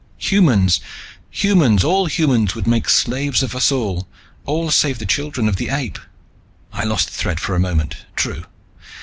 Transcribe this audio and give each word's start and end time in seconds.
"...humans, 0.17 0.79
humans, 1.29 1.83
all 1.83 2.07
humans 2.07 2.55
would 2.55 2.65
make 2.65 2.89
slaves 2.89 3.43
of 3.43 3.55
us 3.55 3.71
all, 3.71 4.07
all 4.47 4.71
save 4.71 4.97
the 4.97 5.05
Children 5.05 5.47
of 5.47 5.57
the 5.57 5.69
Ape...." 5.69 5.99
I 6.73 6.83
lost 6.83 7.09
the 7.09 7.13
thread 7.13 7.39
for 7.39 7.53
a 7.53 7.59
moment. 7.59 7.97
True. 8.15 8.45